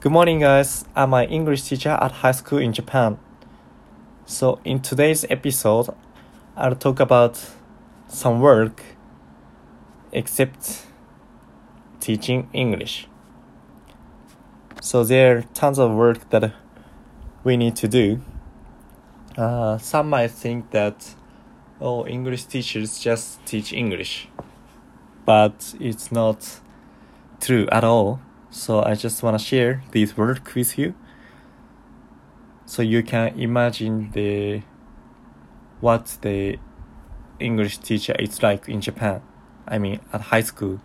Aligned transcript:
Good 0.00 0.12
morning, 0.12 0.38
guys. 0.38 0.86
I'm 0.96 1.12
an 1.12 1.28
English 1.28 1.64
teacher 1.64 1.90
at 1.90 2.10
high 2.10 2.32
school 2.32 2.56
in 2.56 2.72
Japan. 2.72 3.18
So, 4.24 4.58
in 4.64 4.80
today's 4.80 5.26
episode, 5.28 5.94
I'll 6.56 6.74
talk 6.74 7.00
about 7.00 7.38
some 8.08 8.40
work 8.40 8.82
except 10.10 10.86
teaching 12.00 12.48
English. 12.54 13.08
So, 14.80 15.04
there 15.04 15.36
are 15.36 15.42
tons 15.52 15.78
of 15.78 15.92
work 15.92 16.30
that 16.30 16.54
we 17.44 17.58
need 17.58 17.76
to 17.76 17.86
do. 17.86 18.22
Uh, 19.36 19.76
some 19.76 20.08
might 20.08 20.30
think 20.30 20.70
that, 20.70 21.14
oh, 21.78 22.06
English 22.06 22.46
teachers 22.46 22.98
just 22.98 23.44
teach 23.44 23.70
English. 23.74 24.28
But 25.26 25.74
it's 25.78 26.10
not 26.10 26.58
true 27.38 27.68
at 27.70 27.84
all. 27.84 28.20
So 28.50 28.82
I 28.82 28.94
just 28.94 29.22
want 29.22 29.38
to 29.38 29.44
share 29.44 29.82
this 29.92 30.16
work 30.16 30.54
with 30.54 30.76
you. 30.76 30.94
So 32.66 32.82
you 32.82 33.02
can 33.02 33.38
imagine 33.38 34.10
the 34.12 34.62
what 35.80 36.18
the 36.22 36.58
English 37.38 37.78
teacher 37.78 38.14
is 38.18 38.42
like 38.42 38.68
in 38.68 38.80
Japan. 38.80 39.22
I 39.66 39.78
mean 39.78 40.00
at 40.12 40.20
high 40.20 40.42
school. 40.42 40.80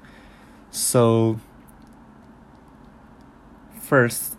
So 0.70 1.40
first 3.80 4.38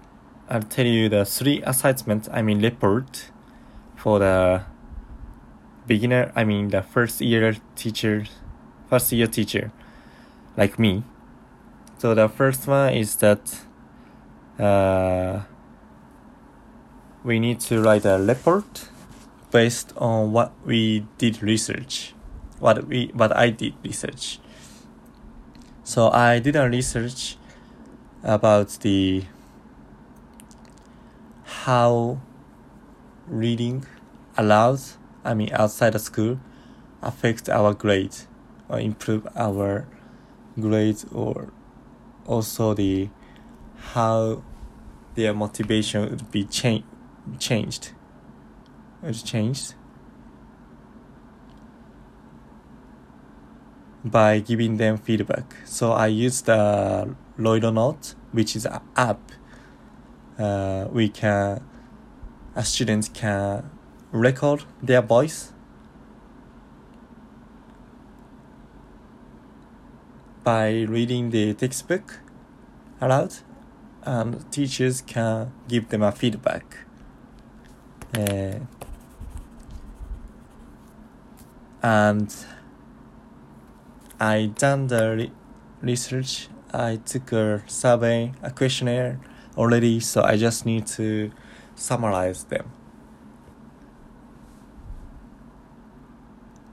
I'll 0.48 0.62
tell 0.62 0.86
you 0.86 1.08
the 1.08 1.24
three 1.24 1.62
assignments 1.62 2.28
I 2.32 2.42
mean 2.42 2.62
report 2.62 3.30
for 3.96 4.20
the 4.20 4.62
beginner 5.86 6.32
I 6.36 6.44
mean 6.44 6.68
the 6.68 6.82
first 6.82 7.20
year 7.20 7.56
teacher 7.74 8.24
first 8.88 9.10
year 9.12 9.26
teacher 9.26 9.72
like 10.56 10.78
me 10.78 11.04
so 11.98 12.14
the 12.14 12.28
first 12.28 12.66
one 12.66 12.94
is 12.94 13.16
that 13.16 13.60
uh, 14.58 15.42
we 17.24 17.38
need 17.40 17.60
to 17.60 17.80
write 17.80 18.04
a 18.04 18.18
report 18.18 18.88
based 19.50 19.92
on 19.96 20.32
what 20.32 20.52
we 20.64 21.06
did 21.18 21.42
research, 21.42 22.14
what 22.58 22.86
we 22.86 23.10
what 23.14 23.34
I 23.36 23.50
did 23.50 23.74
research. 23.82 24.38
So 25.84 26.10
I 26.10 26.38
did 26.38 26.56
a 26.56 26.68
research 26.68 27.36
about 28.22 28.68
the 28.80 29.24
how 31.64 32.20
reading 33.26 33.84
aloud 34.36 34.80
I 35.24 35.34
mean 35.34 35.50
outside 35.52 35.94
of 35.94 36.00
school 36.00 36.38
affect 37.02 37.48
our 37.48 37.72
grade 37.72 38.14
or 38.68 38.78
improve 38.78 39.26
our 39.36 39.86
grade 40.58 41.02
or 41.12 41.52
also 42.26 42.74
the 42.74 43.08
how 43.94 44.42
their 45.14 45.32
motivation 45.32 46.02
would 46.02 46.30
be 46.30 46.44
cha- 46.44 46.84
changed. 47.38 47.92
It's 49.02 49.22
changed 49.22 49.74
by 54.04 54.40
giving 54.40 54.76
them 54.76 54.98
feedback. 54.98 55.54
So 55.64 55.92
I 55.92 56.06
used 56.08 56.46
the 56.46 57.14
LoiLo 57.38 57.72
Note, 57.72 58.14
which 58.32 58.54
is 58.56 58.66
an 58.66 58.80
app. 58.96 59.20
Uh, 60.38 60.86
we 60.92 61.08
can 61.08 61.62
a 62.54 62.64
student 62.64 63.12
can 63.12 63.70
record 64.12 64.64
their 64.82 65.02
voice 65.02 65.52
by 70.46 70.82
reading 70.82 71.30
the 71.30 71.52
textbook 71.54 72.20
aloud 73.00 73.34
and 74.04 74.52
teachers 74.52 75.00
can 75.00 75.50
give 75.66 75.88
them 75.88 76.04
a 76.04 76.12
feedback. 76.12 76.86
Uh, 78.16 78.60
and 81.82 82.32
I 84.20 84.52
done 84.56 84.86
the 84.86 85.16
re- 85.16 85.32
research. 85.80 86.48
I 86.72 87.00
took 87.04 87.32
a 87.32 87.64
survey 87.66 88.32
a 88.40 88.52
questionnaire 88.52 89.18
already 89.56 89.98
so 89.98 90.22
I 90.22 90.36
just 90.36 90.64
need 90.64 90.86
to 90.98 91.32
summarize 91.74 92.44
them. 92.44 92.70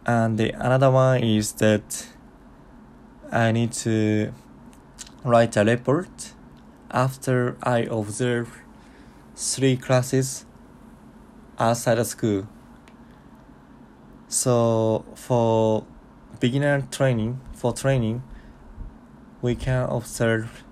And 0.05 0.37
the 0.37 0.51
another 0.51 0.91
one 0.91 1.23
is 1.23 1.53
that 1.53 2.12
I 3.33 3.51
need 3.51 3.71
to 3.71 4.31
write 5.23 5.57
a 5.57 5.63
report 5.63 6.33
after 6.91 7.57
I 7.63 7.79
observe 7.79 8.61
three 9.35 9.75
classes 9.75 10.45
outside 11.57 11.97
of 11.97 12.05
school. 12.05 12.47
So 14.27 15.03
for 15.15 15.83
beginner 16.39 16.81
training, 16.91 17.41
for 17.53 17.73
training, 17.73 18.21
we 19.41 19.55
can 19.55 19.89
observe 19.89 20.63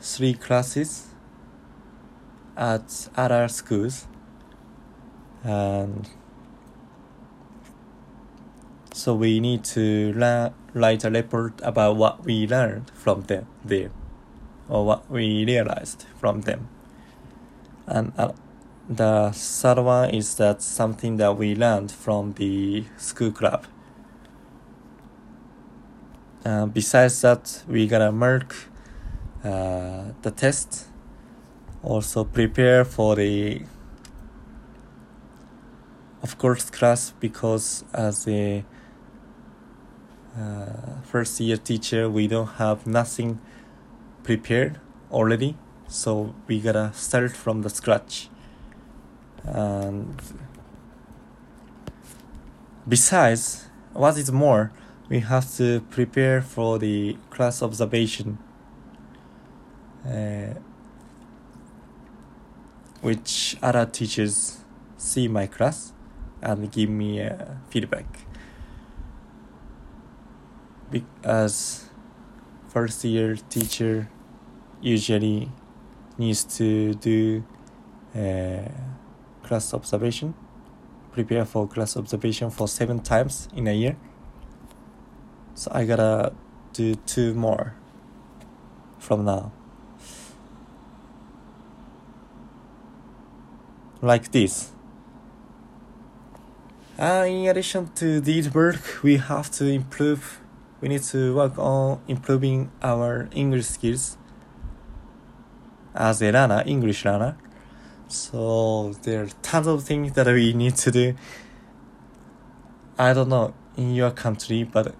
three 0.00 0.32
classes 0.32 1.08
at 2.56 3.10
other 3.14 3.46
schools 3.48 4.06
and 5.44 6.08
so 9.06 9.14
we 9.14 9.38
need 9.38 9.62
to 9.62 10.12
la- 10.16 10.50
write 10.74 11.04
a 11.04 11.10
report 11.12 11.52
about 11.62 11.94
what 11.94 12.24
we 12.24 12.44
learned 12.44 12.90
from 12.92 13.22
them 13.30 13.46
there, 13.64 13.92
or 14.68 14.84
what 14.84 15.08
we 15.08 15.44
realized 15.44 16.06
from 16.18 16.40
them. 16.40 16.68
And 17.86 18.12
uh, 18.18 18.32
the 18.88 19.30
third 19.32 19.78
one 19.78 20.10
is 20.10 20.34
that 20.38 20.60
something 20.60 21.18
that 21.18 21.38
we 21.38 21.54
learned 21.54 21.92
from 21.92 22.32
the 22.32 22.82
school 22.96 23.30
club. 23.30 23.66
Uh, 26.44 26.66
besides 26.66 27.20
that, 27.20 27.62
we 27.68 27.86
gotta 27.86 28.10
mark 28.10 28.56
uh, 29.44 30.06
the 30.22 30.32
test, 30.32 30.86
also 31.84 32.24
prepare 32.24 32.84
for 32.84 33.14
the 33.14 33.62
of 36.24 36.38
course 36.38 36.70
class 36.70 37.12
because 37.20 37.84
as 37.94 38.26
a 38.26 38.64
uh, 40.38 41.00
first 41.02 41.40
year 41.40 41.56
teacher 41.56 42.10
we 42.10 42.26
don't 42.26 42.54
have 42.58 42.86
nothing 42.86 43.40
prepared 44.22 44.80
already 45.10 45.56
so 45.88 46.34
we 46.46 46.60
gotta 46.60 46.92
start 46.94 47.32
from 47.32 47.62
the 47.62 47.70
scratch. 47.70 48.28
And 49.44 50.20
besides 52.88 53.68
what 53.92 54.18
is 54.18 54.30
more 54.32 54.72
we 55.08 55.20
have 55.20 55.54
to 55.56 55.80
prepare 55.90 56.42
for 56.42 56.78
the 56.78 57.16
class 57.30 57.62
observation 57.62 58.38
uh, 60.04 60.54
which 63.00 63.56
other 63.62 63.86
teachers 63.86 64.58
see 64.96 65.28
my 65.28 65.46
class 65.46 65.92
and 66.42 66.70
give 66.72 66.90
me 66.90 67.22
uh, 67.22 67.44
feedback 67.70 68.26
as 71.24 71.90
first 72.68 73.04
year 73.04 73.36
teacher 73.48 74.08
usually 74.80 75.50
needs 76.18 76.44
to 76.44 76.94
do 76.94 77.44
uh, 78.14 78.68
class 79.42 79.74
observation 79.74 80.34
prepare 81.16 81.46
for 81.46 81.66
class 81.66 81.96
observation 81.96 82.50
for 82.50 82.68
seven 82.68 83.00
times 83.00 83.48
in 83.56 83.66
a 83.66 83.72
year. 83.72 83.96
So 85.54 85.70
i 85.74 85.86
gotta 85.86 86.34
do 86.74 86.94
two 87.06 87.32
more 87.32 87.74
from 88.98 89.24
now. 89.24 89.50
Like 94.02 94.30
this. 94.30 94.72
Uh, 96.98 97.24
in 97.26 97.48
addition 97.48 97.88
to 97.94 98.20
this 98.20 98.52
work 98.52 99.02
we 99.02 99.16
have 99.16 99.50
to 99.52 99.64
improve 99.66 100.40
we 100.80 100.88
need 100.88 101.02
to 101.02 101.34
work 101.34 101.58
on 101.58 102.00
improving 102.06 102.70
our 102.82 103.28
English 103.32 103.66
skills 103.66 104.18
as 105.94 106.22
a 106.22 106.30
learner, 106.30 106.62
English 106.66 107.04
learner. 107.04 107.36
So 108.08 108.92
there 109.02 109.24
are 109.24 109.28
tons 109.42 109.66
of 109.66 109.82
things 109.82 110.12
that 110.12 110.26
we 110.26 110.52
need 110.52 110.76
to 110.76 110.90
do. 110.90 111.14
I 112.98 113.12
don't 113.12 113.28
know 113.28 113.54
in 113.76 113.94
your 113.94 114.10
country, 114.10 114.64
but 114.64 114.94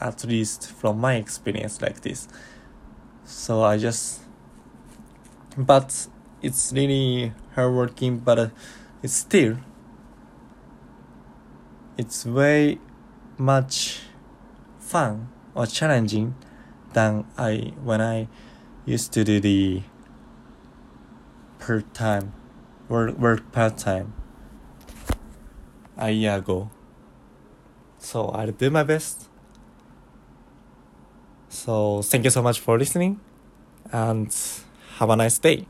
at 0.00 0.24
least 0.24 0.70
from 0.70 0.98
my 1.00 1.14
experience 1.16 1.82
like 1.82 2.00
this. 2.02 2.28
So 3.24 3.62
I 3.62 3.78
just, 3.78 4.20
but 5.56 6.06
it's 6.42 6.72
really 6.72 7.32
hard 7.54 7.74
working, 7.74 8.18
but 8.18 8.50
it's 9.02 9.14
still, 9.14 9.56
it's 11.96 12.24
way 12.24 12.78
much 13.36 14.00
fun 14.90 15.28
or 15.54 15.66
challenging 15.66 16.34
than 16.92 17.24
I 17.38 17.72
when 17.84 18.00
I 18.00 18.26
used 18.84 19.12
to 19.12 19.22
do 19.22 19.38
the 19.38 19.82
part 21.60 21.94
time 21.94 22.32
work 22.88 23.16
work 23.16 23.52
part 23.52 23.78
time 23.78 24.12
a 25.96 26.10
year 26.10 26.34
ago. 26.36 26.70
So 27.98 28.28
I'll 28.28 28.50
do 28.50 28.70
my 28.70 28.82
best. 28.82 29.28
So 31.48 32.02
thank 32.02 32.24
you 32.24 32.30
so 32.30 32.42
much 32.42 32.58
for 32.58 32.78
listening 32.78 33.20
and 33.92 34.34
have 34.98 35.10
a 35.10 35.16
nice 35.16 35.38
day. 35.38 35.66